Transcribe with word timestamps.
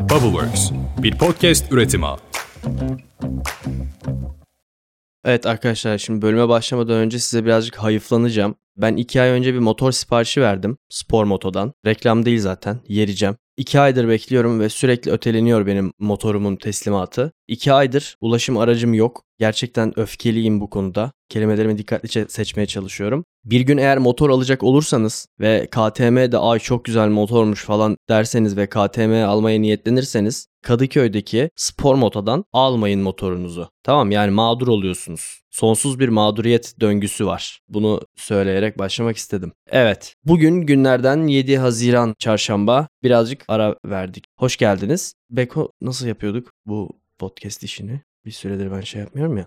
Bubbleworks, 0.00 0.70
bir 1.02 1.18
podcast 1.18 1.72
üretimi. 1.72 2.06
Evet 5.24 5.46
arkadaşlar 5.46 5.98
şimdi 5.98 6.22
bölüme 6.22 6.48
başlamadan 6.48 6.96
önce 6.96 7.18
size 7.18 7.44
birazcık 7.44 7.76
hayıflanacağım. 7.76 8.54
Ben 8.76 8.96
iki 8.96 9.20
ay 9.20 9.28
önce 9.28 9.54
bir 9.54 9.58
motor 9.58 9.92
siparişi 9.92 10.40
verdim. 10.40 10.76
Spor 10.88 11.24
motodan. 11.24 11.72
Reklam 11.86 12.24
değil 12.24 12.40
zaten. 12.40 12.80
Yereceğim. 12.88 13.36
İki 13.56 13.80
aydır 13.80 14.08
bekliyorum 14.08 14.60
ve 14.60 14.68
sürekli 14.68 15.10
öteleniyor 15.10 15.66
benim 15.66 15.92
motorumun 15.98 16.56
teslimatı. 16.56 17.32
İki 17.48 17.72
aydır 17.72 18.16
ulaşım 18.20 18.56
aracım 18.56 18.94
yok. 18.94 19.24
Gerçekten 19.38 19.98
öfkeliyim 19.98 20.60
bu 20.60 20.70
konuda. 20.70 21.12
Kelimelerimi 21.28 21.78
dikkatlice 21.78 22.26
seçmeye 22.28 22.66
çalışıyorum. 22.66 23.24
Bir 23.44 23.60
gün 23.60 23.78
eğer 23.78 23.98
motor 23.98 24.30
alacak 24.30 24.62
olursanız 24.62 25.26
ve 25.40 25.66
KTM 25.70 26.32
de 26.32 26.38
ay 26.38 26.58
çok 26.58 26.84
güzel 26.84 27.08
motormuş 27.08 27.64
falan 27.64 27.96
derseniz 28.08 28.56
ve 28.56 28.66
KTM 28.66 29.24
almaya 29.26 29.60
niyetlenirseniz 29.60 30.46
Kadıköy'deki 30.62 31.50
spor 31.56 31.94
motodan 31.94 32.44
almayın 32.52 33.00
motorunuzu. 33.00 33.70
Tamam 33.82 34.10
yani 34.10 34.30
mağdur 34.30 34.68
oluyorsunuz. 34.68 35.40
Sonsuz 35.50 35.98
bir 35.98 36.08
mağduriyet 36.08 36.74
döngüsü 36.80 37.26
var. 37.26 37.60
Bunu 37.68 38.00
söyleyerek 38.16 38.78
başlamak 38.78 39.16
istedim. 39.16 39.52
Evet, 39.70 40.14
bugün 40.24 40.60
günlerden 40.60 41.26
7 41.26 41.58
Haziran 41.58 42.14
çarşamba 42.18 42.88
birazcık 43.02 43.44
ara 43.48 43.76
verdik. 43.84 44.24
Hoş 44.38 44.56
geldiniz. 44.56 45.14
Beko 45.30 45.72
nasıl 45.82 46.06
yapıyorduk 46.06 46.50
bu 46.66 47.00
podcast 47.18 47.62
işini? 47.62 48.00
Bir 48.24 48.30
süredir 48.30 48.72
ben 48.72 48.80
şey 48.80 49.00
yapmıyorum 49.00 49.36
ya. 49.36 49.46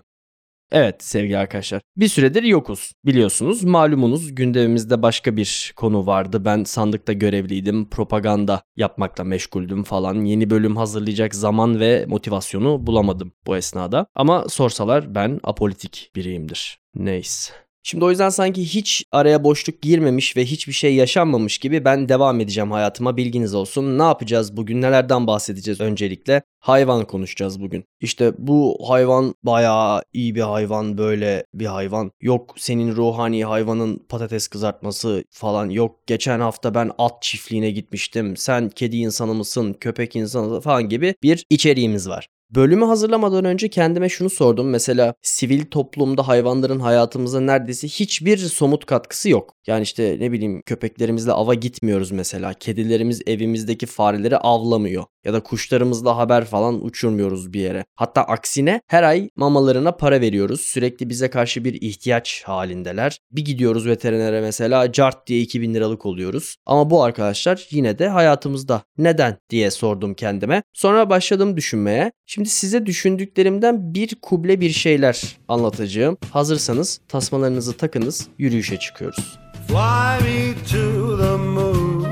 Evet 0.74 1.04
sevgili 1.04 1.38
arkadaşlar. 1.38 1.82
Bir 1.96 2.08
süredir 2.08 2.42
yokuz. 2.42 2.92
Biliyorsunuz 3.06 3.64
malumunuz 3.64 4.34
gündemimizde 4.34 5.02
başka 5.02 5.36
bir 5.36 5.72
konu 5.76 6.06
vardı. 6.06 6.44
Ben 6.44 6.64
sandıkta 6.64 7.12
görevliydim. 7.12 7.90
Propaganda 7.90 8.62
yapmakla 8.76 9.24
meşguldüm 9.24 9.84
falan. 9.84 10.24
Yeni 10.24 10.50
bölüm 10.50 10.76
hazırlayacak 10.76 11.34
zaman 11.34 11.80
ve 11.80 12.04
motivasyonu 12.08 12.86
bulamadım 12.86 13.32
bu 13.46 13.56
esnada. 13.56 14.06
Ama 14.14 14.48
sorsalar 14.48 15.14
ben 15.14 15.40
apolitik 15.44 16.10
biriyimdir. 16.16 16.78
Neyse. 16.94 17.52
Şimdi 17.86 18.04
o 18.04 18.10
yüzden 18.10 18.28
sanki 18.28 18.64
hiç 18.64 19.04
araya 19.12 19.44
boşluk 19.44 19.82
girmemiş 19.82 20.36
ve 20.36 20.44
hiçbir 20.44 20.72
şey 20.72 20.94
yaşanmamış 20.94 21.58
gibi 21.58 21.84
ben 21.84 22.08
devam 22.08 22.40
edeceğim 22.40 22.72
hayatıma 22.72 23.16
bilginiz 23.16 23.54
olsun. 23.54 23.98
Ne 23.98 24.02
yapacağız 24.02 24.56
bugün 24.56 24.82
nelerden 24.82 25.26
bahsedeceğiz 25.26 25.80
öncelikle? 25.80 26.42
Hayvan 26.60 27.04
konuşacağız 27.04 27.60
bugün. 27.60 27.84
İşte 28.00 28.32
bu 28.38 28.78
hayvan 28.88 29.34
bayağı 29.42 30.02
iyi 30.12 30.34
bir 30.34 30.40
hayvan 30.40 30.98
böyle 30.98 31.44
bir 31.54 31.66
hayvan. 31.66 32.10
Yok 32.20 32.54
senin 32.56 32.96
ruhani 32.96 33.44
hayvanın 33.44 34.06
patates 34.08 34.48
kızartması 34.48 35.24
falan. 35.30 35.70
Yok 35.70 36.06
geçen 36.06 36.40
hafta 36.40 36.74
ben 36.74 36.90
at 36.98 37.22
çiftliğine 37.22 37.70
gitmiştim. 37.70 38.36
Sen 38.36 38.68
kedi 38.68 38.96
insanı 38.96 39.34
mısın 39.34 39.76
köpek 39.80 40.16
insanı 40.16 40.60
falan 40.60 40.88
gibi 40.88 41.14
bir 41.22 41.44
içeriğimiz 41.50 42.08
var. 42.08 42.28
Bölümü 42.50 42.84
hazırlamadan 42.84 43.44
önce 43.44 43.68
kendime 43.68 44.08
şunu 44.08 44.30
sordum. 44.30 44.68
Mesela 44.68 45.14
sivil 45.22 45.64
toplumda 45.64 46.28
hayvanların 46.28 46.80
hayatımıza 46.80 47.40
neredeyse 47.40 47.88
hiçbir 47.88 48.38
somut 48.38 48.86
katkısı 48.86 49.28
yok. 49.30 49.54
Yani 49.66 49.82
işte 49.82 50.16
ne 50.20 50.32
bileyim 50.32 50.62
köpeklerimizle 50.66 51.32
ava 51.32 51.54
gitmiyoruz 51.54 52.10
mesela. 52.10 52.52
Kedilerimiz 52.54 53.22
evimizdeki 53.26 53.86
fareleri 53.86 54.36
avlamıyor. 54.38 55.04
Ya 55.24 55.32
da 55.32 55.42
kuşlarımızla 55.42 56.16
haber 56.16 56.44
falan 56.44 56.84
uçurmuyoruz 56.84 57.52
bir 57.52 57.60
yere. 57.60 57.84
Hatta 57.94 58.22
aksine 58.22 58.80
her 58.86 59.02
ay 59.02 59.28
mamalarına 59.36 59.92
para 59.92 60.20
veriyoruz. 60.20 60.60
Sürekli 60.60 61.08
bize 61.08 61.30
karşı 61.30 61.64
bir 61.64 61.74
ihtiyaç 61.74 62.42
halindeler. 62.46 63.18
Bir 63.30 63.44
gidiyoruz 63.44 63.86
veterinere 63.86 64.40
mesela 64.40 64.92
cart 64.92 65.26
diye 65.26 65.40
2000 65.40 65.74
liralık 65.74 66.06
oluyoruz. 66.06 66.56
Ama 66.66 66.90
bu 66.90 67.02
arkadaşlar 67.02 67.66
yine 67.70 67.98
de 67.98 68.08
hayatımızda. 68.08 68.82
Neden 68.98 69.36
diye 69.50 69.70
sordum 69.70 70.14
kendime. 70.14 70.62
Sonra 70.72 71.10
başladım 71.10 71.56
düşünmeye. 71.56 72.12
Şimdi 72.34 72.48
size 72.48 72.86
düşündüklerimden 72.86 73.94
bir 73.94 74.14
kuble 74.22 74.60
bir 74.60 74.70
şeyler 74.70 75.22
anlatacağım. 75.48 76.16
Hazırsanız 76.30 77.00
tasmalarınızı 77.08 77.76
takınız, 77.76 78.28
yürüyüşe 78.38 78.78
çıkıyoruz. 78.78 79.38
Fly 79.68 80.24
me 80.24 80.54
to 80.72 81.18
the 81.18 81.36
moon, 81.36 82.02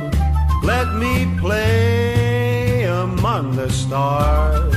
let 0.66 0.86
me 1.00 1.42
play 1.42 2.88
among 2.88 3.58
the 3.58 3.68
stars. 3.68 4.74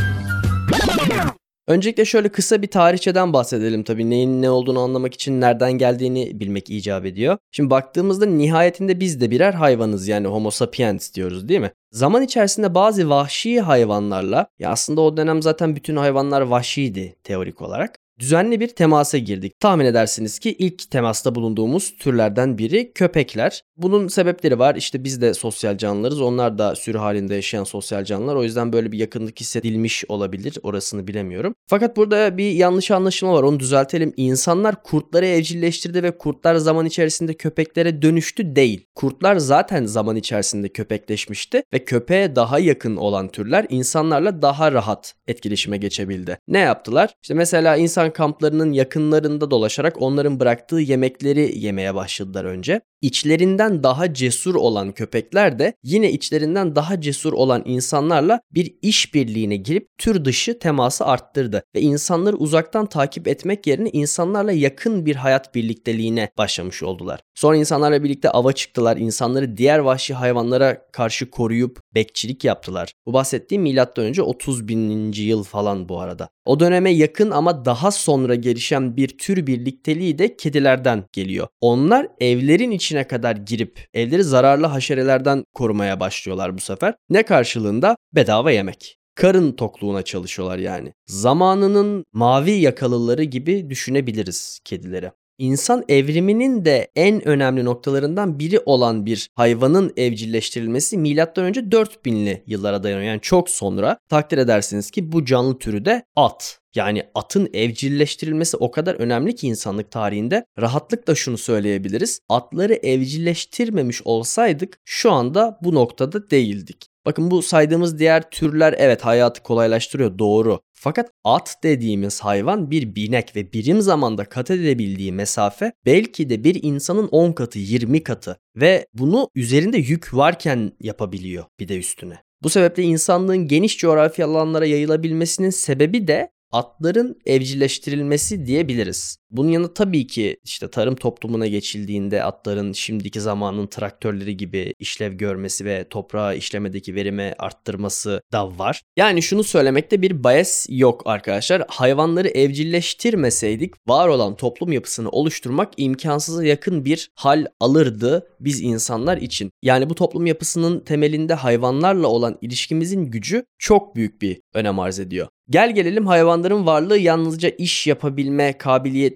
Öncelikle 1.67 2.05
şöyle 2.05 2.29
kısa 2.29 2.61
bir 2.61 2.67
tarihçeden 2.67 3.33
bahsedelim 3.33 3.83
tabii. 3.83 4.09
Neyin 4.09 4.41
ne 4.41 4.49
olduğunu 4.49 4.79
anlamak 4.79 5.13
için 5.13 5.41
nereden 5.41 5.71
geldiğini 5.71 6.39
bilmek 6.39 6.69
icap 6.69 7.05
ediyor. 7.05 7.37
Şimdi 7.51 7.69
baktığımızda 7.69 8.25
nihayetinde 8.25 8.99
biz 8.99 9.21
de 9.21 9.31
birer 9.31 9.53
hayvanız 9.53 10.07
yani 10.07 10.27
homo 10.27 10.51
sapiens 10.51 11.13
diyoruz 11.13 11.49
değil 11.49 11.59
mi? 11.59 11.71
Zaman 11.95 12.21
içerisinde 12.21 12.75
bazı 12.75 13.09
vahşi 13.09 13.61
hayvanlarla 13.61 14.47
ya 14.59 14.69
aslında 14.69 15.01
o 15.01 15.17
dönem 15.17 15.41
zaten 15.41 15.75
bütün 15.75 15.95
hayvanlar 15.95 16.41
vahşiydi 16.41 17.15
teorik 17.23 17.61
olarak 17.61 17.99
düzenli 18.19 18.59
bir 18.59 18.67
temasa 18.67 19.17
girdik. 19.17 19.59
Tahmin 19.59 19.85
edersiniz 19.85 20.39
ki 20.39 20.55
ilk 20.59 20.91
temasta 20.91 21.35
bulunduğumuz 21.35 21.97
türlerden 21.97 22.57
biri 22.57 22.91
köpekler. 22.93 23.61
Bunun 23.77 24.07
sebepleri 24.07 24.59
var. 24.59 24.75
İşte 24.75 25.03
biz 25.03 25.21
de 25.21 25.33
sosyal 25.33 25.77
canlılarız. 25.77 26.21
Onlar 26.21 26.57
da 26.57 26.75
sürü 26.75 26.97
halinde 26.97 27.35
yaşayan 27.35 27.63
sosyal 27.63 28.03
canlılar. 28.03 28.35
O 28.35 28.43
yüzden 28.43 28.73
böyle 28.73 28.91
bir 28.91 28.97
yakınlık 28.97 29.39
hissedilmiş 29.39 30.05
olabilir. 30.09 30.57
Orasını 30.63 31.07
bilemiyorum. 31.07 31.55
Fakat 31.67 31.97
burada 31.97 32.37
bir 32.37 32.51
yanlış 32.51 32.91
anlaşılma 32.91 33.33
var. 33.33 33.43
Onu 33.43 33.59
düzeltelim. 33.59 34.13
İnsanlar 34.17 34.83
kurtları 34.83 35.25
evcilleştirdi 35.25 36.03
ve 36.03 36.17
kurtlar 36.17 36.55
zaman 36.55 36.85
içerisinde 36.85 37.33
köpeklere 37.33 38.01
dönüştü 38.01 38.55
değil. 38.55 38.85
Kurtlar 38.95 39.35
zaten 39.35 39.85
zaman 39.85 40.15
içerisinde 40.15 40.69
köpekleşmişti 40.69 41.63
ve 41.73 41.85
köpeğe 41.85 42.35
daha 42.35 42.59
yakın 42.59 42.95
olan 42.95 43.27
türler 43.27 43.65
insanlarla 43.69 44.41
daha 44.41 44.71
rahat 44.71 45.13
etkileşime 45.27 45.77
geçebildi. 45.77 46.37
Ne 46.47 46.59
yaptılar? 46.59 47.09
İşte 47.23 47.33
mesela 47.33 47.75
insan 47.75 48.04
insan 48.05 48.13
kamplarının 48.13 48.71
yakınlarında 48.71 49.51
dolaşarak 49.51 50.01
onların 50.01 50.39
bıraktığı 50.39 50.75
yemekleri 50.79 51.59
yemeye 51.59 51.95
başladılar 51.95 52.45
önce. 52.45 52.81
İçlerinden 53.05 53.83
daha 53.83 54.13
cesur 54.13 54.55
olan 54.55 54.91
köpekler 54.91 55.59
de 55.59 55.73
yine 55.83 56.11
içlerinden 56.11 56.75
daha 56.75 57.01
cesur 57.01 57.33
olan 57.33 57.63
insanlarla 57.65 58.41
bir 58.51 58.75
işbirliğine 58.81 59.55
girip 59.55 59.87
tür 59.97 60.25
dışı 60.25 60.59
teması 60.59 61.05
arttırdı 61.05 61.63
ve 61.75 61.81
insanları 61.81 62.35
uzaktan 62.35 62.85
takip 62.85 63.27
etmek 63.27 63.67
yerine 63.67 63.89
insanlarla 63.89 64.51
yakın 64.51 65.05
bir 65.05 65.15
hayat 65.15 65.55
birlikteliğine 65.55 66.29
başlamış 66.37 66.83
oldular. 66.83 67.19
Sonra 67.35 67.57
insanlarla 67.57 68.03
birlikte 68.03 68.29
ava 68.29 68.53
çıktılar. 68.53 68.97
insanları 68.97 69.57
diğer 69.57 69.79
vahşi 69.79 70.13
hayvanlara 70.13 70.87
karşı 70.91 71.29
koruyup 71.29 71.79
bekçilik 71.95 72.43
yaptılar. 72.43 72.93
Bu 73.05 73.13
bahsettiğim 73.13 73.63
milattan 73.63 74.05
önce 74.05 74.21
30 74.21 74.67
bininci 74.67 75.23
yıl 75.23 75.43
falan 75.43 75.89
bu 75.89 75.99
arada. 75.99 76.29
O 76.45 76.59
döneme 76.59 76.91
yakın 76.91 77.31
ama 77.31 77.65
daha 77.65 77.91
sonra 77.91 78.35
gelişen 78.35 78.97
bir 78.97 79.17
tür 79.17 79.47
birlikteliği 79.47 80.17
de 80.17 80.37
kedilerden 80.37 81.03
geliyor. 81.13 81.47
Onlar 81.61 82.07
evlerin 82.19 82.71
içine 82.71 82.94
kadar 83.03 83.35
girip 83.35 83.87
evleri 83.93 84.23
zararlı 84.23 84.65
haşerelerden 84.65 85.43
korumaya 85.53 85.99
başlıyorlar 85.99 86.57
bu 86.57 86.61
sefer. 86.61 86.93
Ne 87.09 87.23
karşılığında? 87.23 87.97
Bedava 88.13 88.51
yemek 88.51 88.97
karın 89.15 89.51
tokluğuna 89.51 90.01
çalışıyorlar 90.01 90.57
yani. 90.57 90.93
Zamanının 91.07 92.05
mavi 92.13 92.51
yakalıları 92.51 93.23
gibi 93.23 93.69
düşünebiliriz 93.69 94.59
kedileri. 94.63 95.11
İnsan 95.37 95.83
evriminin 95.89 96.65
de 96.65 96.91
en 96.95 97.27
önemli 97.27 97.65
noktalarından 97.65 98.39
biri 98.39 98.59
olan 98.59 99.05
bir 99.05 99.29
hayvanın 99.35 99.93
evcilleştirilmesi 99.97 100.97
milattan 100.97 101.45
önce 101.45 101.61
4000'li 101.61 102.43
yıllara 102.47 102.83
dayanıyor. 102.83 103.07
Yani 103.07 103.21
çok 103.21 103.49
sonra 103.49 103.97
takdir 104.09 104.37
edersiniz 104.37 104.91
ki 104.91 105.11
bu 105.11 105.25
canlı 105.25 105.59
türü 105.59 105.85
de 105.85 106.03
at. 106.15 106.59
Yani 106.75 107.03
atın 107.15 107.49
evcilleştirilmesi 107.53 108.57
o 108.57 108.71
kadar 108.71 108.95
önemli 108.95 109.35
ki 109.35 109.47
insanlık 109.47 109.91
tarihinde 109.91 110.45
rahatlıkla 110.59 111.15
şunu 111.15 111.37
söyleyebiliriz. 111.37 112.19
Atları 112.29 112.73
evcilleştirmemiş 112.73 114.01
olsaydık 114.05 114.79
şu 114.85 115.11
anda 115.11 115.59
bu 115.63 115.75
noktada 115.75 116.29
değildik. 116.29 116.87
Bakın 117.05 117.31
bu 117.31 117.41
saydığımız 117.41 117.99
diğer 117.99 118.29
türler 118.29 118.75
evet 118.77 119.05
hayatı 119.05 119.43
kolaylaştırıyor 119.43 120.19
doğru. 120.19 120.59
Fakat 120.73 121.11
at 121.23 121.55
dediğimiz 121.63 122.19
hayvan 122.19 122.71
bir 122.71 122.95
binek 122.95 123.35
ve 123.35 123.53
birim 123.53 123.81
zamanda 123.81 124.25
kat 124.25 124.51
edebildiği 124.51 125.11
mesafe 125.11 125.71
belki 125.85 126.29
de 126.29 126.43
bir 126.43 126.63
insanın 126.63 127.07
10 127.07 127.31
katı 127.31 127.59
20 127.59 128.03
katı 128.03 128.37
ve 128.55 128.87
bunu 128.93 129.29
üzerinde 129.35 129.77
yük 129.77 130.13
varken 130.13 130.71
yapabiliyor 130.79 131.45
bir 131.59 131.67
de 131.67 131.79
üstüne. 131.79 132.25
Bu 132.43 132.49
sebeple 132.49 132.83
insanlığın 132.83 133.47
geniş 133.47 133.77
coğrafi 133.77 134.23
alanlara 134.23 134.65
yayılabilmesinin 134.65 135.49
sebebi 135.49 136.07
de 136.07 136.31
atların 136.51 137.21
evcilleştirilmesi 137.25 138.45
diyebiliriz. 138.45 139.17
Bunun 139.37 139.49
yanında 139.49 139.73
tabii 139.73 140.07
ki 140.07 140.37
işte 140.43 140.67
tarım 140.67 140.95
toplumuna 140.95 141.47
geçildiğinde 141.47 142.23
atların 142.23 142.73
şimdiki 142.73 143.21
zamanın 143.21 143.67
traktörleri 143.67 144.37
gibi 144.37 144.73
işlev 144.79 145.13
görmesi 145.13 145.65
ve 145.65 145.87
toprağı 145.89 146.37
işlemedeki 146.37 146.95
verimi 146.95 147.33
arttırması 147.39 148.21
da 148.31 148.59
var. 148.59 148.81
Yani 148.97 149.21
şunu 149.21 149.43
söylemekte 149.43 150.01
bir 150.01 150.23
bias 150.23 150.67
yok 150.69 151.01
arkadaşlar. 151.05 151.63
Hayvanları 151.67 152.27
evcilleştirmeseydik 152.27 153.73
var 153.87 154.07
olan 154.07 154.35
toplum 154.35 154.71
yapısını 154.71 155.09
oluşturmak 155.09 155.73
imkansıza 155.77 156.45
yakın 156.45 156.85
bir 156.85 157.09
hal 157.15 157.45
alırdı 157.59 158.27
biz 158.39 158.61
insanlar 158.61 159.17
için. 159.17 159.51
Yani 159.61 159.89
bu 159.89 159.95
toplum 159.95 160.25
yapısının 160.25 160.79
temelinde 160.79 161.33
hayvanlarla 161.33 162.07
olan 162.07 162.37
ilişkimizin 162.41 163.05
gücü 163.05 163.45
çok 163.59 163.95
büyük 163.95 164.21
bir 164.21 164.41
önem 164.53 164.79
arz 164.79 164.99
ediyor. 164.99 165.27
Gel 165.49 165.75
gelelim 165.75 166.07
hayvanların 166.07 166.65
varlığı 166.65 166.97
yalnızca 166.97 167.49
iş 167.49 167.87
yapabilme 167.87 168.57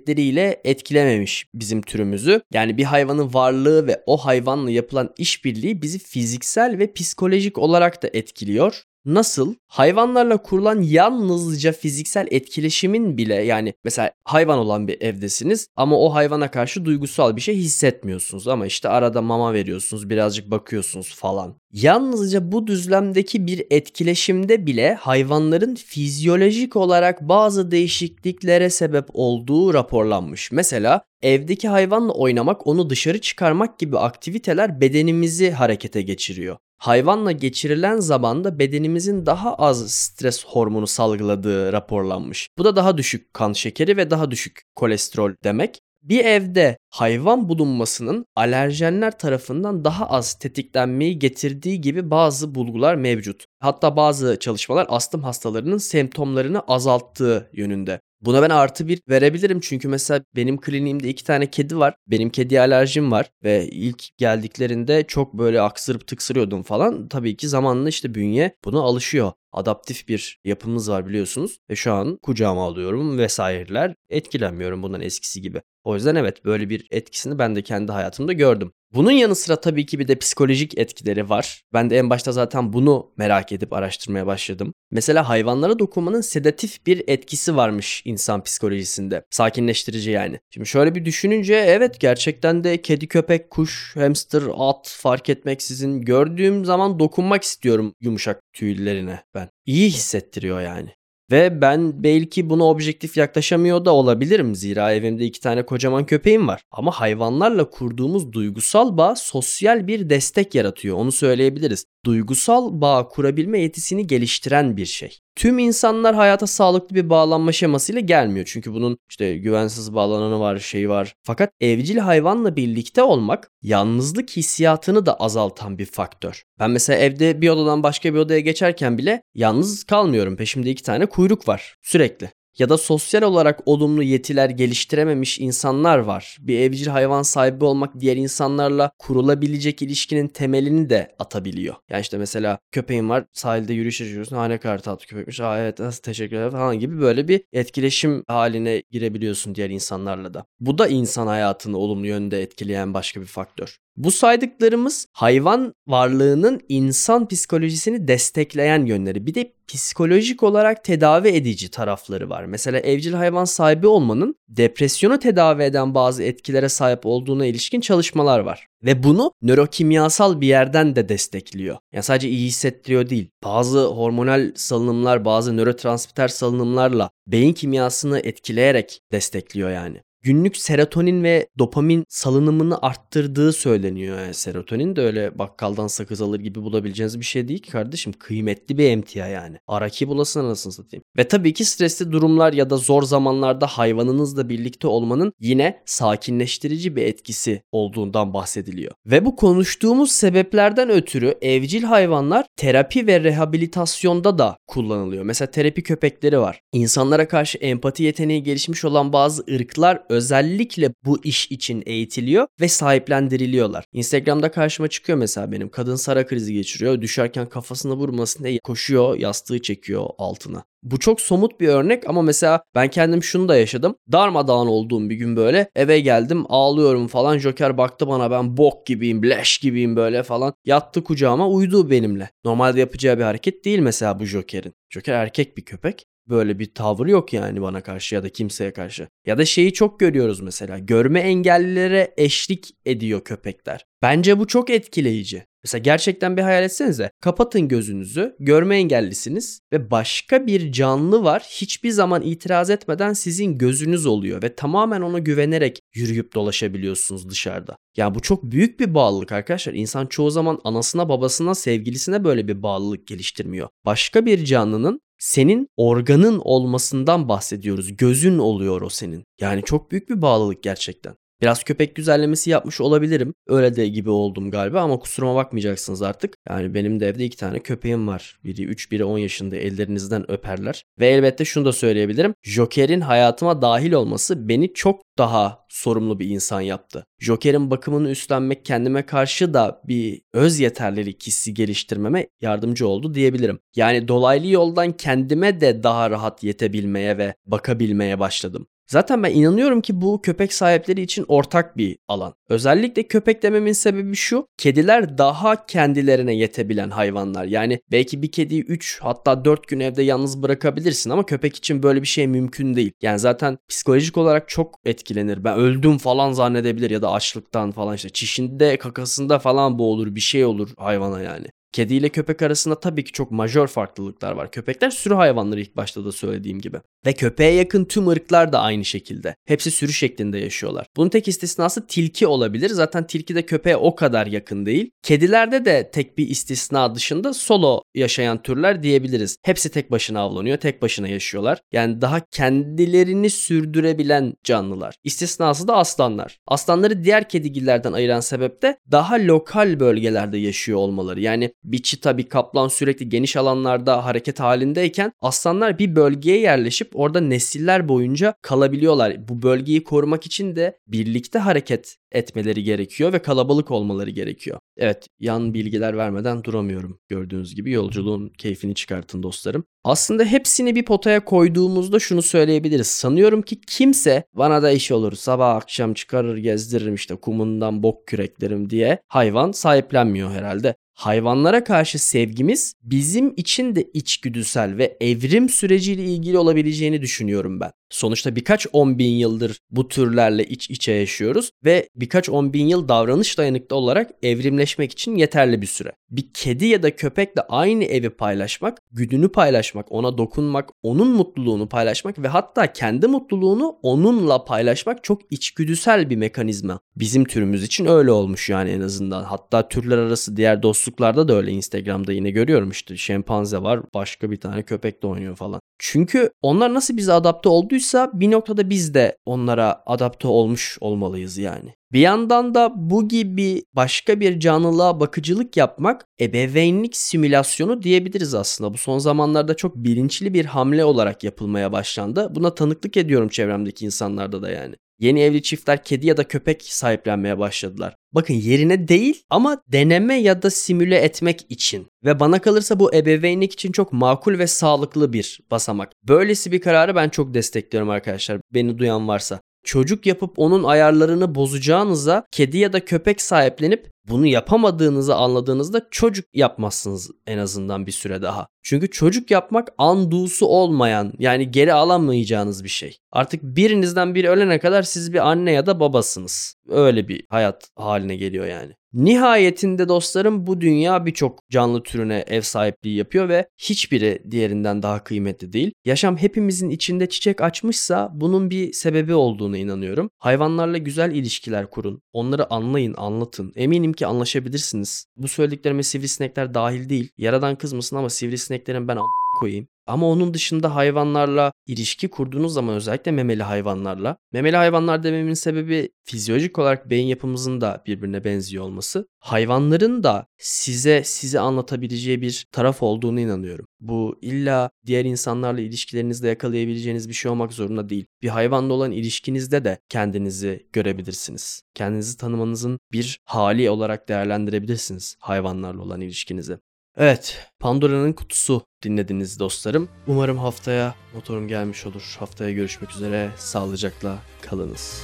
kabiliyetleriyle 0.10 0.62
etkilememiş 0.64 1.46
bizim 1.56 1.82
türümüzü. 1.82 2.42
Yani 2.54 2.78
bir 2.78 2.84
hayvanın 2.84 3.34
varlığı 3.34 3.88
ve 3.88 4.04
o 4.06 4.18
hayvanla 4.18 4.72
yapılan 4.72 5.14
işbirliği 5.18 5.82
bizi 5.82 6.00
fiziksel 6.00 6.78
ve 6.78 6.94
psikolojik 6.94 7.58
olarak 7.58 8.04
da 8.04 8.10
etkiliyor. 8.14 8.84
Nasıl? 9.06 9.56
Hayvanlarla 9.68 10.38
kurulan 10.38 10.82
yalnızca 10.82 11.72
fiziksel 11.72 12.28
etkileşimin 12.32 13.18
bile 13.18 13.36
yani 13.36 13.74
mesela 13.84 14.12
hayvan 14.24 14.60
olan 14.60 14.88
bir 14.88 15.02
evdesiniz 15.02 15.68
ama 15.76 16.00
o 16.00 16.14
hayvana 16.14 16.52
karşı 16.52 16.86
duygusal 16.86 17.36
bir 17.36 17.42
şey 17.42 17.56
hissetmiyorsunuz 17.56 18.48
ama 18.48 18.66
işte 18.66 18.90
arada 18.90 19.22
mama 19.22 19.54
veriyorsunuz 19.54 20.10
birazcık 20.10 20.52
bakıyorsunuz 20.52 21.16
falan. 21.16 21.56
Yalnızca 21.74 22.52
bu 22.52 22.68
düzlemdeki 22.68 23.48
bir 23.48 23.64
etkileşimde 23.70 24.66
bile 24.66 24.94
hayvanların 24.94 25.76
fizyolojik 25.76 26.76
olarak 26.76 27.22
bazı 27.22 27.72
değişikliklere 27.72 28.70
sebep 28.70 29.06
olduğu 29.14 29.74
raporlanmış. 29.74 30.52
Mesela 30.52 31.02
evdeki 31.22 31.68
hayvanla 31.68 32.14
oynamak, 32.14 32.68
onu 32.68 32.90
dışarı 32.90 33.22
çıkarmak 33.22 33.80
gibi 33.80 33.98
aktiviteler 33.98 34.82
bedenimizi 34.82 35.52
harekete 35.52 36.02
geçiriyor 36.02 36.58
hayvanla 36.80 37.32
geçirilen 37.32 37.98
zamanda 37.98 38.60
bedenimizin 38.60 39.26
daha 39.26 39.56
az 39.56 39.92
stres 39.92 40.46
hormonu 40.46 40.88
salgıladığı 40.88 41.74
raporlanmış. 41.74 42.50
Bu 42.58 42.66
da 42.66 42.76
daha 42.76 42.98
düşük 42.98 43.34
kan 43.34 43.54
şekeri 43.54 43.98
ve 43.98 44.10
daha 44.10 44.32
düşük 44.32 44.62
kolesterol 44.76 45.34
demek. 45.44 45.80
Bir 46.02 46.26
evde 46.26 46.78
hayvan 46.90 47.50
bulunmasının 47.50 48.26
alerjenler 48.36 49.18
tarafından 49.18 49.86
daha 49.86 50.10
az 50.10 50.34
tetiklenmeyi 50.34 51.20
getirdiği 51.20 51.82
gibi 51.82 52.12
bazı 52.12 52.56
bulgular 52.56 52.96
mevcut. 52.96 53.46
Hatta 53.60 53.96
bazı 53.96 54.40
çalışmalar 54.40 54.88
astım 54.90 55.24
hastalarının 55.24 55.78
semptomlarını 55.78 56.60
azalttığı 56.60 57.50
yönünde. 57.54 58.00
Buna 58.22 58.42
ben 58.42 58.50
artı 58.50 58.88
bir 58.88 59.02
verebilirim 59.10 59.60
çünkü 59.60 59.88
mesela 59.88 60.24
benim 60.36 60.62
kliniğimde 60.62 61.10
iki 61.10 61.24
tane 61.24 61.50
kedi 61.50 61.78
var. 61.78 61.96
Benim 62.08 62.30
kedi 62.30 62.60
alerjim 62.60 63.12
var 63.12 63.32
ve 63.44 63.68
ilk 63.72 64.18
geldiklerinde 64.18 65.04
çok 65.08 65.34
böyle 65.34 65.62
aksırıp 65.62 66.08
tıksırıyordum 66.08 66.64
falan. 66.64 67.08
Tabii 67.08 67.38
ki 67.38 67.48
zamanla 67.50 67.90
işte 67.90 68.16
bünye 68.16 68.56
buna 68.66 68.80
alışıyor. 68.80 69.32
Adaptif 69.52 70.08
bir 70.08 70.40
yapımız 70.46 70.90
var 70.90 71.08
biliyorsunuz 71.08 71.58
ve 71.70 71.76
şu 71.76 71.94
an 71.94 72.18
kucağıma 72.22 72.66
alıyorum 72.66 73.18
vesaireler 73.18 73.96
etkilenmiyorum 74.10 74.84
bundan 74.84 75.02
eskisi 75.02 75.42
gibi. 75.42 75.62
O 75.84 75.96
yüzden 75.96 76.16
evet 76.16 76.46
böyle 76.46 76.70
bir 76.70 76.88
etkisini 76.92 77.40
ben 77.40 77.56
de 77.56 77.62
kendi 77.62 77.92
hayatımda 77.92 78.34
gördüm. 78.34 78.72
Bunun 78.94 79.12
yanı 79.12 79.36
sıra 79.36 79.62
tabii 79.62 79.86
ki 79.86 80.00
bir 80.00 80.08
de 80.08 80.16
psikolojik 80.16 80.78
etkileri 80.78 81.30
var. 81.30 81.62
Ben 81.74 81.90
de 81.90 81.98
en 81.98 82.10
başta 82.10 82.32
zaten 82.32 82.74
bunu 82.74 83.12
merak 83.18 83.52
edip 83.52 83.74
araştırmaya 83.74 84.28
başladım. 84.28 84.74
Mesela 84.92 85.30
hayvanlara 85.30 85.80
dokunmanın 85.80 86.22
sedatif 86.22 86.86
bir 86.86 87.04
etkisi 87.08 87.56
varmış 87.56 88.02
insan 88.06 88.44
psikolojisinde. 88.44 89.24
Sakinleştirici 89.30 90.12
yani. 90.12 90.40
Şimdi 90.50 90.68
şöyle 90.68 90.96
bir 90.96 91.06
düşününce 91.06 91.54
evet 91.56 92.00
gerçekten 92.00 92.64
de 92.64 92.82
kedi, 92.82 93.08
köpek, 93.08 93.50
kuş, 93.50 93.96
hamster, 93.96 94.44
at 94.58 94.98
fark 95.00 95.30
etmeksizin 95.30 96.02
gördüğüm 96.02 96.66
zaman 96.66 97.00
dokunmak 97.00 97.44
istiyorum 97.44 97.94
yumuşak 98.02 98.42
tüylerine 98.54 99.24
ben. 99.36 99.50
İyi 99.66 99.90
hissettiriyor 99.90 100.62
yani. 100.62 100.99
Ve 101.32 101.62
ben 101.62 102.04
belki 102.04 102.50
buna 102.50 102.66
objektif 102.66 103.18
yaklaşamıyor 103.18 103.86
da 103.86 103.94
olabilirim. 103.94 104.56
Zira 104.56 104.94
evimde 104.94 105.26
iki 105.26 105.40
tane 105.40 105.66
kocaman 105.66 106.06
köpeğim 106.06 106.48
var. 106.48 106.62
Ama 106.72 106.92
hayvanlarla 106.92 107.70
kurduğumuz 107.70 108.34
duygusal 108.34 108.98
bağ 108.98 109.16
sosyal 109.16 109.88
bir 109.88 110.10
destek 110.10 110.56
yaratıyor. 110.56 110.98
Onu 110.98 111.12
söyleyebiliriz. 111.12 111.86
Duygusal 112.06 112.82
bağ 112.82 113.08
kurabilme 113.08 113.60
yetisini 113.60 114.08
geliştiren 114.08 114.78
bir 114.78 114.86
şey. 114.86 115.20
Tüm 115.36 115.60
insanlar 115.60 116.16
hayata 116.16 116.48
sağlıklı 116.48 116.96
bir 116.96 117.10
bağlanma 117.10 117.52
şemasıyla 117.52 118.02
gelmiyor. 118.02 118.46
Çünkü 118.52 118.74
bunun 118.74 118.98
işte 119.10 119.38
güvensiz 119.38 119.94
bağlananı 119.94 120.40
var, 120.40 120.60
şey 120.60 120.90
var. 120.90 121.14
Fakat 121.24 121.52
evcil 121.60 121.98
hayvanla 121.98 122.56
birlikte 122.56 123.04
olmak 123.04 123.52
yalnızlık 123.62 124.30
hissiyatını 124.30 125.06
da 125.06 125.14
azaltan 125.16 125.78
bir 125.78 125.86
faktör. 125.86 126.44
Ben 126.60 126.72
mesela 126.72 127.00
evde 127.00 127.42
bir 127.42 127.50
odadan 127.50 127.84
başka 127.84 128.14
bir 128.14 128.20
odaya 128.20 128.40
geçerken 128.40 128.98
bile 128.98 129.24
yalnız 129.36 129.84
kalmıyorum. 129.84 130.38
Peşimde 130.38 130.70
iki 130.70 130.84
tane 130.84 131.06
kuyruk 131.06 131.48
var 131.48 131.76
sürekli 131.82 132.32
ya 132.60 132.70
da 132.70 132.78
sosyal 132.78 133.22
olarak 133.22 133.60
olumlu 133.66 134.04
yetiler 134.04 134.50
geliştirememiş 134.50 135.40
insanlar 135.40 135.98
var. 135.98 136.38
Bir 136.40 136.60
evcil 136.60 136.88
hayvan 136.88 137.22
sahibi 137.22 137.66
olmak 137.66 138.00
diğer 138.00 138.18
insanlarla 138.18 138.92
kurulabilecek 139.00 139.82
ilişkinin 139.82 140.28
temelini 140.28 140.90
de 140.90 141.16
atabiliyor. 141.20 141.76
Yani 141.90 142.02
işte 142.02 142.18
mesela 142.18 142.60
köpeğin 142.72 143.10
var 143.10 143.26
sahilde 143.34 143.74
yürüyüş 143.74 144.02
yapıyorsun. 144.02 144.36
Ha 144.36 144.46
ne 144.46 144.58
kadar 144.58 144.80
tatlı 144.80 145.06
köpekmiş. 145.06 145.40
Aa 145.40 145.60
evet 145.60 145.80
nasıl 145.80 146.02
teşekkür 146.02 146.36
ederim 146.36 146.52
falan 146.52 146.80
gibi 146.80 147.02
böyle 147.02 147.28
bir 147.28 147.42
etkileşim 147.54 148.24
haline 148.28 148.84
girebiliyorsun 148.92 149.56
diğer 149.56 149.70
insanlarla 149.70 150.34
da. 150.34 150.46
Bu 150.60 150.78
da 150.78 150.88
insan 150.88 151.28
hayatını 151.28 151.78
olumlu 151.78 152.08
yönde 152.08 152.42
etkileyen 152.42 152.94
başka 152.94 153.22
bir 153.22 153.26
faktör. 153.26 153.78
Bu 154.00 154.12
saydıklarımız 154.12 155.06
hayvan 155.14 155.74
varlığının 155.88 156.60
insan 156.70 157.28
psikolojisini 157.28 158.08
destekleyen 158.08 158.86
yönleri. 158.86 159.26
Bir 159.26 159.34
de 159.34 159.54
psikolojik 159.68 160.44
olarak 160.44 160.84
tedavi 160.84 161.28
edici 161.28 161.72
tarafları 161.72 162.30
var. 162.30 162.46
Mesela 162.46 162.80
evcil 162.80 163.14
hayvan 163.14 163.46
sahibi 163.46 163.88
olmanın 163.88 164.36
depresyonu 164.48 165.20
tedavi 165.20 165.64
eden 165.64 165.96
bazı 165.96 166.24
etkilere 166.24 166.70
sahip 166.70 167.06
olduğuna 167.06 167.46
ilişkin 167.46 167.82
çalışmalar 167.82 168.40
var. 168.40 168.68
Ve 168.84 169.04
bunu 169.04 169.32
nörokimyasal 169.42 170.42
bir 170.42 170.48
yerden 170.48 170.96
de 170.96 171.10
destekliyor. 171.10 171.78
Yani 171.94 172.04
sadece 172.04 172.30
iyi 172.30 172.48
hissettiriyor 172.48 173.10
değil. 173.10 173.30
Bazı 173.44 173.86
hormonal 173.86 174.52
salınımlar, 174.56 175.26
bazı 175.26 175.58
nörotransmitter 175.58 176.28
salınımlarla 176.28 177.10
beyin 177.28 177.54
kimyasını 177.54 178.20
etkileyerek 178.20 179.00
destekliyor 179.12 179.70
yani 179.70 180.02
günlük 180.22 180.58
serotonin 180.58 181.24
ve 181.24 181.48
dopamin 181.60 182.04
salınımını 182.10 182.82
arttırdığı 182.82 183.54
söyleniyor. 183.54 184.20
Yani 184.20 184.34
serotonin 184.34 184.96
de 184.96 185.02
öyle 185.02 185.40
bakkaldan 185.40 185.88
sakız 185.88 186.22
alır 186.22 186.40
gibi 186.40 186.62
bulabileceğiniz 186.62 187.20
bir 187.20 187.26
şey 187.26 187.48
değil 187.48 187.60
ki 187.60 187.72
kardeşim. 187.72 188.14
Kıymetli 188.14 188.78
bir 188.78 188.90
emtia 188.90 189.28
yani. 189.28 189.58
Araki 189.68 190.08
bulasın 190.08 190.40
anasını 190.40 190.74
satayım. 190.74 191.04
Ve 191.18 191.28
tabii 191.28 191.54
ki 191.54 191.66
stresli 191.66 192.12
durumlar 192.12 192.54
ya 192.54 192.70
da 192.70 192.78
zor 192.78 193.04
zamanlarda 193.04 193.68
hayvanınızla 193.68 194.50
birlikte 194.50 194.88
olmanın 194.88 195.34
yine 195.40 195.82
sakinleştirici 195.86 196.96
bir 196.96 197.04
etkisi 197.04 197.62
olduğundan 197.72 198.34
bahsediliyor. 198.34 198.92
Ve 199.06 199.26
bu 199.26 199.36
konuştuğumuz 199.36 200.12
sebeplerden 200.12 200.90
ötürü 200.90 201.36
evcil 201.42 201.84
hayvanlar 201.84 202.46
terapi 202.56 203.08
ve 203.08 203.24
rehabilitasyonda 203.24 204.38
da 204.38 204.58
kullanılıyor. 204.68 205.24
Mesela 205.24 205.52
terapi 205.52 205.84
köpekleri 205.84 206.40
var. 206.40 206.62
İnsanlara 206.74 207.28
karşı 207.28 207.58
empati 207.58 208.04
yeteneği 208.04 208.44
gelişmiş 208.44 208.86
olan 208.86 209.14
bazı 209.14 209.44
ırklar 209.52 210.02
özellikle 210.10 210.94
bu 211.06 211.24
iş 211.24 211.52
için 211.52 211.84
eğitiliyor 211.86 212.48
ve 212.62 212.68
sahiplendiriliyorlar. 212.68 213.86
Instagram'da 213.94 214.52
karşıma 214.52 214.88
çıkıyor 214.88 215.18
mesela 215.18 215.52
benim 215.52 215.70
kadın 215.70 215.96
sara 215.96 216.26
krizi 216.26 216.54
geçiriyor. 216.54 217.02
Düşerken 217.02 217.46
kafasına 217.46 217.96
vurmasın 217.96 218.44
diye 218.44 218.60
koşuyor 218.64 219.18
yastığı 219.18 219.62
çekiyor 219.62 220.06
altına. 220.18 220.64
Bu 220.84 221.00
çok 221.00 221.22
somut 221.22 221.60
bir 221.60 221.68
örnek 221.68 222.10
ama 222.10 222.22
mesela 222.22 222.64
ben 222.76 222.88
kendim 222.88 223.24
şunu 223.24 223.50
da 223.50 223.58
yaşadım. 223.58 223.96
Darmadağın 224.12 224.68
olduğum 224.68 225.10
bir 225.10 225.16
gün 225.16 225.36
böyle 225.36 225.70
eve 225.76 226.00
geldim 226.00 226.46
ağlıyorum 226.50 227.08
falan. 227.08 227.38
Joker 227.38 227.78
baktı 227.78 228.08
bana 228.08 228.32
ben 228.32 228.58
bok 228.58 228.86
gibiyim, 228.86 229.24
leş 229.30 229.58
gibiyim 229.58 229.96
böyle 229.96 230.24
falan. 230.24 230.54
Yattı 230.66 231.04
kucağıma 231.04 231.50
uyudu 231.50 231.90
benimle. 231.90 232.30
Normalde 232.46 232.80
yapacağı 232.80 233.18
bir 233.18 233.24
hareket 233.24 233.66
değil 233.66 233.80
mesela 233.80 234.20
bu 234.20 234.26
Joker'in. 234.26 234.74
Joker 234.90 235.14
erkek 235.14 235.58
bir 235.58 235.66
köpek 235.66 236.06
böyle 236.30 236.60
bir 236.60 236.74
tavır 236.74 237.08
yok 237.08 237.34
yani 237.34 237.62
bana 237.62 237.82
karşı 237.82 238.16
ya 238.16 238.24
da 238.24 238.30
kimseye 238.30 238.74
karşı. 238.74 239.08
Ya 239.26 239.38
da 239.38 239.46
şeyi 239.46 239.74
çok 239.74 240.00
görüyoruz 240.00 240.40
mesela. 240.40 240.80
Görme 240.80 241.20
engellilere 241.20 242.14
eşlik 242.18 242.70
ediyor 242.86 243.24
köpekler. 243.24 243.86
Bence 244.02 244.40
bu 244.40 244.48
çok 244.48 244.70
etkileyici. 244.70 245.46
Mesela 245.64 245.82
gerçekten 245.82 246.38
bir 246.38 246.42
hayal 246.42 246.64
etsenize. 246.64 247.12
Kapatın 247.22 247.68
gözünüzü, 247.68 248.36
görme 248.40 248.76
engellisiniz 248.76 249.60
ve 249.74 249.92
başka 249.92 250.48
bir 250.48 250.72
canlı 250.72 251.24
var. 251.24 251.48
Hiçbir 251.52 251.90
zaman 251.90 252.22
itiraz 252.22 252.70
etmeden 252.70 253.14
sizin 253.14 253.58
gözünüz 253.58 254.06
oluyor 254.06 254.44
ve 254.44 254.56
tamamen 254.56 255.02
ona 255.02 255.20
güvenerek 255.20 255.80
yürüyüp 255.96 256.36
dolaşabiliyorsunuz 256.36 257.30
dışarıda. 257.30 257.76
Yani 257.98 258.16
bu 258.16 258.20
çok 258.20 258.44
büyük 258.44 258.80
bir 258.80 258.94
bağlılık 258.94 259.32
arkadaşlar. 259.32 259.74
İnsan 259.74 260.06
çoğu 260.06 260.32
zaman 260.32 260.60
anasına, 260.64 261.10
babasına, 261.10 261.56
sevgilisine 261.56 262.24
böyle 262.24 262.48
bir 262.48 262.64
bağlılık 262.64 263.08
geliştirmiyor. 263.08 263.70
Başka 263.86 264.26
bir 264.26 264.46
canlının 264.46 265.02
senin 265.20 265.68
organın 265.78 266.40
olmasından 266.40 267.30
bahsediyoruz. 267.30 267.98
Gözün 267.98 268.38
oluyor 268.38 268.82
o 268.82 268.90
senin. 268.90 269.24
Yani 269.42 269.64
çok 269.64 269.92
büyük 269.92 270.10
bir 270.10 270.22
bağlılık 270.22 270.64
gerçekten. 270.64 271.16
Biraz 271.42 271.64
köpek 271.64 271.96
güzellemesi 271.96 272.50
yapmış 272.50 272.82
olabilirim. 272.82 273.34
Öyle 273.48 273.76
de 273.76 273.88
gibi 273.88 274.10
oldum 274.10 274.52
galiba 274.52 274.82
ama 274.82 275.00
kusuruma 275.00 275.36
bakmayacaksınız 275.36 276.02
artık. 276.02 276.36
Yani 276.50 276.74
benim 276.74 277.00
de 277.00 277.08
evde 277.08 277.26
iki 277.26 277.38
tane 277.38 277.60
köpeğim 277.60 278.08
var. 278.08 278.40
Biri 278.44 278.64
3, 278.64 278.92
biri 278.92 279.04
10 279.04 279.18
yaşında 279.18 279.56
ellerinizden 279.56 280.32
öperler. 280.32 280.84
Ve 281.00 281.08
elbette 281.08 281.46
şunu 281.46 281.66
da 281.66 281.74
söyleyebilirim. 281.74 282.34
Joker'in 282.44 283.02
hayatıma 283.02 283.62
dahil 283.62 283.92
olması 283.92 284.50
beni 284.50 284.74
çok 284.74 285.02
daha 285.18 285.66
sorumlu 285.70 286.20
bir 286.20 286.30
insan 286.30 286.62
yaptı. 286.62 287.06
Joker'in 287.20 287.72
bakımını 287.72 288.10
üstlenmek 288.10 288.66
kendime 288.66 289.06
karşı 289.06 289.54
da 289.54 289.82
bir 289.88 290.22
öz 290.34 290.60
yeterlilik 290.60 291.28
hissi 291.28 291.54
geliştirmeme 291.54 292.28
yardımcı 292.42 292.88
oldu 292.88 293.14
diyebilirim. 293.14 293.60
Yani 293.76 294.08
dolaylı 294.08 294.48
yoldan 294.48 294.92
kendime 294.92 295.62
de 295.62 295.84
daha 295.84 296.10
rahat 296.10 296.44
yetebilmeye 296.44 297.18
ve 297.18 297.34
bakabilmeye 297.46 298.20
başladım. 298.20 298.68
Zaten 298.90 299.24
ben 299.24 299.34
inanıyorum 299.34 299.82
ki 299.82 300.02
bu 300.02 300.22
köpek 300.22 300.54
sahipleri 300.54 301.02
için 301.02 301.26
ortak 301.28 301.78
bir 301.78 301.98
alan. 302.08 302.34
Özellikle 302.50 303.04
köpek 303.04 303.44
dememin 303.44 303.72
sebebi 303.72 304.16
şu. 304.16 304.48
Kediler 304.58 305.18
daha 305.18 305.66
kendilerine 305.66 306.36
yetebilen 306.36 306.90
hayvanlar. 306.90 307.46
Yani 307.46 307.80
belki 307.92 308.22
bir 308.22 308.32
kediyi 308.32 308.64
3 308.64 309.00
hatta 309.02 309.46
4 309.46 309.68
gün 309.68 309.80
evde 309.80 310.04
yalnız 310.04 310.44
bırakabilirsin 310.44 311.10
ama 311.10 311.26
köpek 311.26 311.56
için 311.56 311.84
böyle 311.84 312.02
bir 312.02 312.08
şey 312.08 312.28
mümkün 312.28 312.76
değil. 312.76 312.92
Yani 313.02 313.20
zaten 313.20 313.58
psikolojik 313.68 314.18
olarak 314.18 314.50
çok 314.50 314.76
etkilenir. 314.86 315.44
Ben 315.44 315.58
öldüm 315.58 315.98
falan 315.98 316.32
zannedebilir 316.32 316.90
ya 316.90 317.02
da 317.02 317.12
açlıktan 317.12 317.72
falan 317.72 317.96
işte 317.96 318.10
çişinde 318.10 318.78
kakasında 318.78 319.40
falan 319.40 319.80
boğulur 319.80 320.16
bir 320.16 320.20
şey 320.20 320.46
olur 320.46 320.70
hayvana 320.78 321.22
yani. 321.22 321.48
Kedi 321.72 321.94
ile 321.94 322.10
köpek 322.10 322.42
arasında 322.42 322.80
tabii 322.80 323.04
ki 323.04 323.12
çok 323.12 323.32
majör 323.32 323.68
farklılıklar 323.68 324.32
var. 324.32 324.52
Köpekler 324.52 324.90
sürü 324.90 325.14
hayvanları 325.14 325.62
ilk 325.62 325.76
başta 325.76 326.06
da 326.06 326.12
söylediğim 326.12 326.62
gibi. 326.62 326.78
Ve 327.06 327.14
köpeğe 327.14 327.54
yakın 327.54 327.86
tüm 327.86 328.08
ırklar 328.08 328.54
da 328.54 328.60
aynı 328.60 328.86
şekilde. 328.86 329.36
Hepsi 329.46 329.72
sürü 329.72 329.94
şeklinde 329.94 330.38
yaşıyorlar. 330.38 330.88
Bunun 330.98 331.10
tek 331.10 331.28
istisnası 331.28 331.88
tilki 331.88 332.28
olabilir. 332.28 332.70
Zaten 332.70 333.08
tilki 333.08 333.36
de 333.36 333.46
köpeğe 333.46 333.78
o 333.78 333.96
kadar 333.96 334.28
yakın 334.28 334.66
değil. 334.66 334.92
Kedilerde 335.04 335.66
de 335.66 335.90
tek 335.94 336.18
bir 336.18 336.28
istisna 336.28 336.96
dışında 336.96 337.34
solo 337.34 337.82
yaşayan 337.96 338.42
türler 338.42 338.84
diyebiliriz. 338.84 339.38
Hepsi 339.44 339.72
tek 339.72 339.92
başına 339.92 340.20
avlanıyor, 340.20 340.58
tek 340.58 340.82
başına 340.82 341.08
yaşıyorlar. 341.08 341.60
Yani 341.72 342.02
daha 342.02 342.20
kendilerini 342.20 343.30
sürdürebilen 343.30 344.34
canlılar. 344.44 344.96
İstisnası 345.04 345.68
da 345.68 345.76
aslanlar. 345.78 346.40
Aslanları 346.48 347.04
diğer 347.04 347.30
kedigillerden 347.30 347.94
ayıran 347.94 348.20
sebep 348.20 348.62
de 348.62 348.78
daha 348.92 349.16
lokal 349.16 349.80
bölgelerde 349.80 350.38
yaşıyor 350.38 350.78
olmaları. 350.78 351.22
Yani 351.22 351.52
bir 351.64 351.84
çita, 351.84 352.18
bir 352.18 352.30
kaplan 352.30 352.68
sürekli 352.68 353.10
geniş 353.10 353.36
alanlarda 353.36 354.06
hareket 354.06 354.40
halindeyken 354.40 355.12
aslanlar 355.22 355.80
bir 355.80 355.96
bölgeye 355.96 356.40
yerleşip 356.40 356.90
orada 356.94 357.22
nesiller 357.22 357.90
boyunca 357.90 358.34
kalabiliyorlar. 358.42 359.28
Bu 359.28 359.42
bölgeyi 359.42 359.84
korumak 359.84 360.26
için 360.26 360.56
de 360.56 360.80
birlikte 360.88 361.40
hareket 361.40 361.96
etmeleri 362.12 362.64
gerekiyor 362.64 363.14
ve 363.14 363.20
kalabalık 363.20 363.72
olmaları 363.72 364.10
gerekiyor. 364.10 364.60
Evet 364.78 365.08
yan 365.20 365.54
bilgiler 365.54 365.98
vermeden 365.98 366.44
duramıyorum. 366.44 367.00
Gördüğünüz 367.08 367.56
gibi 367.56 367.72
yolculuğun 367.72 368.30
keyfini 368.38 368.76
çıkartın 368.76 369.24
dostlarım. 369.24 369.64
Aslında 369.84 370.24
hepsini 370.24 370.76
bir 370.76 370.86
potaya 370.86 371.26
koyduğumuzda 371.26 372.00
şunu 372.00 372.22
söyleyebiliriz. 372.22 372.88
Sanıyorum 372.88 373.42
ki 373.42 373.62
kimse 373.62 374.24
bana 374.34 374.62
da 374.62 374.72
iş 374.72 374.92
olur 374.92 375.14
sabah 375.14 375.56
akşam 375.56 375.94
çıkarır 375.94 376.38
gezdiririm 376.38 376.96
işte 376.96 377.16
kumundan 377.16 377.84
bok 377.84 378.08
küreklerim 378.08 378.70
diye 378.70 379.00
hayvan 379.08 379.52
sahiplenmiyor 379.52 380.32
herhalde 380.32 380.76
hayvanlara 381.00 381.64
karşı 381.64 382.00
sevgimiz 382.00 382.74
bizim 382.84 383.34
için 383.38 383.76
de 383.76 383.90
içgüdüsel 383.94 384.78
ve 384.78 384.98
evrim 385.02 385.50
süreciyle 385.50 386.04
ilgili 386.04 386.38
olabileceğini 386.38 387.02
düşünüyorum 387.02 387.60
ben. 387.60 387.72
Sonuçta 387.90 388.36
birkaç 388.36 388.68
on 388.74 389.00
bin 389.00 389.14
yıldır 389.14 389.60
bu 389.72 389.88
türlerle 389.88 390.46
iç 390.46 390.70
içe 390.70 390.92
yaşıyoruz 390.92 391.52
ve 391.66 391.90
birkaç 391.96 392.30
on 392.30 392.54
bin 392.54 392.68
yıl 392.68 392.88
davranış 392.88 393.38
dayanıklı 393.38 393.76
olarak 393.76 394.12
evrimleşmek 394.24 394.92
için 394.92 395.16
yeterli 395.16 395.62
bir 395.62 395.68
süre. 395.68 395.92
Bir 396.12 396.34
kedi 396.34 396.66
ya 396.66 396.84
da 396.84 396.96
köpekle 396.96 397.42
aynı 397.42 397.84
evi 397.84 398.10
paylaşmak, 398.10 398.78
güdünü 398.92 399.30
paylaşmak, 399.30 399.92
ona 399.92 400.18
dokunmak, 400.18 400.70
onun 400.84 401.08
mutluluğunu 401.08 401.70
paylaşmak 401.70 402.20
ve 402.20 402.28
hatta 402.28 402.74
kendi 402.74 403.08
mutluluğunu 403.08 403.78
onunla 403.84 404.46
paylaşmak 404.46 405.04
çok 405.04 405.32
içgüdüsel 405.32 406.10
bir 406.10 406.16
mekanizma. 406.16 406.80
Bizim 406.96 407.26
türümüz 407.26 407.64
için 407.64 407.86
öyle 407.86 408.12
olmuş 408.12 408.50
yani 408.50 408.70
en 408.70 408.82
azından. 408.82 409.24
Hatta 409.24 409.68
türler 409.68 409.98
arası 409.98 410.38
diğer 410.38 410.64
dostluklarda 410.64 411.28
da 411.28 411.34
öyle 411.34 411.52
Instagram'da 411.52 412.14
yine 412.14 412.32
görüyorum 412.32 412.70
işte 412.70 412.98
şempanze 412.98 413.62
var 413.62 413.80
başka 413.94 414.32
bir 414.32 414.40
tane 414.40 414.64
köpek 414.64 415.04
de 415.04 415.08
oynuyor 415.08 415.36
falan. 415.36 415.62
Çünkü 415.80 416.30
onlar 416.42 416.74
nasıl 416.74 416.98
bize 416.98 417.14
adapte 417.14 417.50
olduysa 417.50 418.12
bir 418.14 418.32
noktada 418.32 418.70
biz 418.70 418.94
de 418.94 419.18
onlara 419.26 419.84
adapte 419.86 420.28
olmuş 420.28 420.78
olmalıyız 420.82 421.38
yani. 421.38 421.79
Bir 421.94 422.00
yandan 422.00 422.56
da 422.56 422.74
bu 422.76 423.08
gibi 423.08 423.64
başka 423.74 424.20
bir 424.20 424.40
canlılığa 424.40 425.00
bakıcılık 425.00 425.58
yapmak 425.58 426.06
ebeveynlik 426.22 426.98
simülasyonu 426.98 427.84
diyebiliriz 427.84 428.34
aslında. 428.34 428.74
Bu 428.74 428.78
son 428.78 429.00
zamanlarda 429.00 429.54
çok 429.54 429.76
bilinçli 429.76 430.34
bir 430.34 430.46
hamle 430.46 430.86
olarak 430.86 431.24
yapılmaya 431.24 431.72
başlandı. 431.72 432.36
Buna 432.36 432.56
tanıklık 432.56 432.98
ediyorum 432.98 433.30
çevremdeki 433.30 433.86
insanlarda 433.86 434.42
da 434.42 434.52
yani. 434.52 434.76
Yeni 435.00 435.22
evli 435.22 435.44
çiftler 435.44 435.84
kedi 435.84 436.08
ya 436.08 436.18
da 436.18 436.24
köpek 436.24 436.64
sahiplenmeye 436.64 437.40
başladılar. 437.40 437.96
Bakın 438.14 438.34
yerine 438.34 438.88
değil 438.88 439.24
ama 439.30 439.62
deneme 439.68 440.16
ya 440.16 440.42
da 440.42 440.50
simüle 440.50 440.96
etmek 440.98 441.46
için. 441.50 441.88
Ve 442.06 442.20
bana 442.20 442.40
kalırsa 442.40 442.80
bu 442.80 442.94
ebeveynlik 442.94 443.54
için 443.54 443.72
çok 443.72 443.94
makul 443.94 444.40
ve 444.40 444.48
sağlıklı 444.48 445.14
bir 445.14 445.40
basamak. 445.52 445.92
Böylesi 446.08 446.52
bir 446.52 446.62
kararı 446.62 446.96
ben 446.96 447.10
çok 447.10 447.34
destekliyorum 447.34 447.90
arkadaşlar. 447.90 448.40
Beni 448.54 448.78
duyan 448.78 449.08
varsa 449.08 449.40
çocuk 449.64 450.06
yapıp 450.06 450.40
onun 450.40 450.64
ayarlarını 450.64 451.36
bozacağınıza 451.36 452.26
kedi 452.32 452.58
ya 452.58 452.74
da 452.74 452.86
köpek 452.86 453.22
sahiplenip 453.22 453.92
bunu 454.10 454.26
yapamadığınızı 454.26 455.16
anladığınızda 455.16 455.88
çocuk 455.92 456.26
yapmazsınız 456.34 457.12
en 457.28 457.38
azından 457.38 457.88
bir 457.88 457.92
süre 457.92 458.22
daha. 458.22 458.48
Çünkü 458.64 458.92
çocuk 458.92 459.32
yapmak 459.32 459.74
andusu 459.78 460.46
olmayan 460.46 461.14
yani 461.20 461.52
geri 461.52 461.74
alamayacağınız 461.74 462.64
bir 462.64 462.70
şey. 462.70 462.98
Artık 463.12 463.44
birinizden 463.44 464.16
biri 464.16 464.30
ölene 464.30 464.60
kadar 464.60 464.84
siz 464.84 465.14
bir 465.14 465.30
anne 465.30 465.52
ya 465.52 465.66
da 465.66 465.80
babasınız. 465.80 466.56
Öyle 466.70 467.08
bir 467.08 467.26
hayat 467.30 467.70
haline 467.76 468.16
geliyor 468.16 468.46
yani. 468.46 468.74
Nihayetinde 468.94 469.90
dostlarım 469.90 470.48
bu 470.48 470.62
dünya 470.62 471.06
birçok 471.06 471.50
canlı 471.50 471.84
türüne 471.84 472.24
ev 472.28 472.42
sahipliği 472.42 472.96
yapıyor 472.96 473.30
ve 473.30 473.48
hiçbiri 473.58 474.24
diğerinden 474.32 474.84
daha 474.84 475.04
kıymetli 475.04 475.54
değil. 475.54 475.72
Yaşam 475.86 476.18
hepimizin 476.18 476.70
içinde 476.70 477.10
çiçek 477.10 477.42
açmışsa 477.42 478.10
bunun 478.14 478.50
bir 478.50 478.74
sebebi 478.74 479.14
olduğunu 479.14 479.58
inanıyorum. 479.58 480.10
Hayvanlarla 480.20 480.78
güzel 480.78 481.12
ilişkiler 481.12 481.70
kurun. 481.70 482.02
Onları 482.14 482.54
anlayın, 482.54 482.94
anlatın. 482.98 483.54
Eminim 483.56 483.94
ki 483.94 484.08
anlaşabilirsiniz. 484.08 485.06
Bu 485.18 485.28
söylediklerime 485.28 485.84
sivrisinekler 485.84 486.54
dahil 486.54 486.90
değil. 486.90 487.10
Yaradan 487.18 487.56
kızmasın 487.56 487.96
ama 487.96 488.10
sivrisineklerin 488.10 488.88
ben 488.88 488.98
koyayım. 489.40 489.68
Ama 489.90 490.08
onun 490.08 490.34
dışında 490.34 490.76
hayvanlarla 490.76 491.52
ilişki 491.68 492.08
kurduğunuz 492.08 492.54
zaman 492.54 492.76
özellikle 492.76 493.12
memeli 493.12 493.44
hayvanlarla. 493.44 494.18
Memeli 494.34 494.56
hayvanlar 494.56 495.04
dememin 495.04 495.34
sebebi 495.34 495.90
fizyolojik 496.04 496.60
olarak 496.60 496.90
beyin 496.90 497.08
yapımızın 497.08 497.62
da 497.62 497.84
birbirine 497.86 498.24
benziyor 498.24 498.64
olması. 498.64 499.08
Hayvanların 499.20 500.04
da 500.04 500.28
size 500.38 501.04
sizi 501.04 501.40
anlatabileceği 501.40 502.22
bir 502.22 502.48
taraf 502.52 502.84
olduğunu 502.84 503.20
inanıyorum. 503.20 503.66
Bu 503.80 504.20
illa 504.22 504.70
diğer 504.86 505.06
insanlarla 505.06 505.62
ilişkilerinizde 505.62 506.28
yakalayabileceğiniz 506.28 507.10
bir 507.10 507.14
şey 507.14 507.32
olmak 507.32 507.54
zorunda 507.54 507.90
değil. 507.90 508.06
Bir 508.22 508.30
hayvanla 508.30 508.74
olan 508.74 508.92
ilişkinizde 508.92 509.66
de 509.66 509.80
kendinizi 509.90 510.68
görebilirsiniz. 510.74 511.62
Kendinizi 511.76 512.18
tanımanızın 512.18 512.80
bir 512.92 513.20
hali 513.26 513.70
olarak 513.70 514.10
değerlendirebilirsiniz 514.10 515.16
hayvanlarla 515.20 515.82
olan 515.82 516.02
ilişkinizi. 516.02 516.58
Evet, 516.98 517.48
Pandora'nın 517.60 518.14
kutusu 518.14 518.62
dinlediniz 518.84 519.40
dostlarım. 519.40 519.90
Umarım 520.08 520.38
haftaya 520.38 520.96
motorum 521.14 521.48
gelmiş 521.48 521.86
olur. 521.86 522.16
Haftaya 522.20 522.52
görüşmek 522.52 522.92
üzere. 522.92 523.30
Sağlıcakla 523.38 524.18
kalınız. 524.42 525.02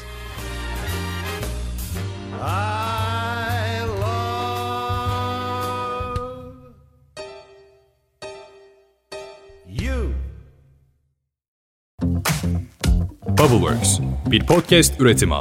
I 2.41 3.79
love 4.01 4.25
you. 9.67 10.11
Bubbleworks 13.27 13.99
bir 14.25 14.45
podcast 14.45 15.01
üretimi. 15.01 15.35